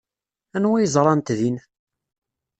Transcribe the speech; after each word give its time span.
Anwa 0.55 0.75
ay 0.77 0.87
ẓrant 0.95 1.31
din? 1.39 1.57